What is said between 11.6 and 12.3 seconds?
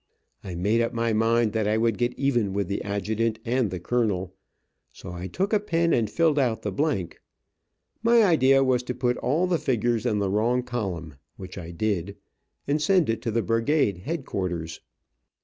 did,